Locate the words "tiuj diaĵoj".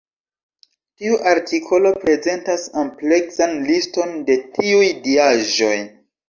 4.57-5.77